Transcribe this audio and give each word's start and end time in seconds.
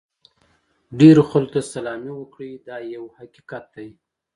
ډېرو 0.99 1.23
خلکو 1.31 1.51
ته 1.53 1.59
سلامي 1.73 2.11
وکړئ 2.15 2.51
دا 2.67 2.77
یو 2.95 3.03
حقیقت 3.17 3.63
دی. 3.75 3.89